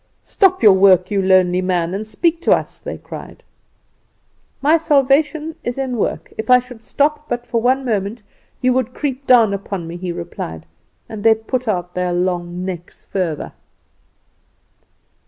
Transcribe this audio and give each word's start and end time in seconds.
"'Stop 0.23 0.63
your 0.63 0.73
work, 0.73 1.11
you 1.11 1.21
lonely 1.21 1.61
man, 1.61 1.93
and 1.93 2.07
speak 2.07 2.41
to 2.41 2.51
us,' 2.51 2.79
they 2.79 2.97
cried. 2.97 3.43
"'My 4.59 4.75
salvation 4.77 5.53
is 5.63 5.77
in 5.77 5.95
work, 5.95 6.33
if 6.39 6.49
I 6.49 6.57
should 6.57 6.81
stop 6.83 7.29
but 7.29 7.45
for 7.45 7.61
one 7.61 7.85
moment 7.85 8.23
you 8.61 8.73
would 8.73 8.95
creep 8.95 9.27
down 9.27 9.53
upon 9.53 9.85
me,' 9.85 9.97
he 9.97 10.11
replied. 10.11 10.65
And 11.07 11.23
they 11.23 11.35
put 11.35 11.67
out 11.67 11.93
their 11.93 12.13
long 12.13 12.65
necks 12.65 13.05
further. 13.05 13.53